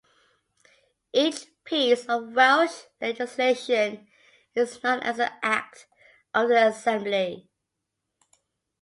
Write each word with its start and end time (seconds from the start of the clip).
Each 1.13 1.45
piece 1.63 2.07
of 2.07 2.31
Welsh 2.33 2.85
legislation 2.99 4.07
is 4.55 4.81
known 4.83 4.99
as 5.01 5.19
an 5.19 5.29
Act 5.43 5.85
of 6.33 6.49
the 6.49 6.69
Assembly. 6.69 7.47